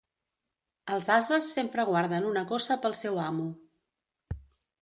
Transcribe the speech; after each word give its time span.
Els 0.95 1.09
ases 1.15 1.51
sempre 1.59 1.85
guarden 1.91 2.27
una 2.31 2.45
coça 2.53 2.79
pel 2.87 2.99
seu 3.05 3.23
amo. 3.27 3.47